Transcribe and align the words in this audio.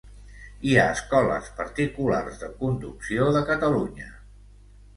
Hi 0.69 0.71
ha 0.77 0.85
escoles 0.93 1.51
particulars 1.59 2.41
de 2.45 2.51
conducció 2.63 3.31
de 3.39 3.47
Catalunya. 3.53 4.13